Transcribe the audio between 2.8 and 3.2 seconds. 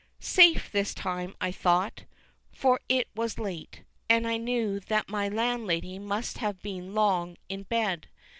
it